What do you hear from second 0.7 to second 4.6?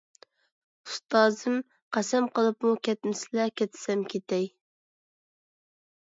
ئۇستازىم، قەسەم قىلىپمۇ كەتمىسىلە، كەتسەم كېتەي.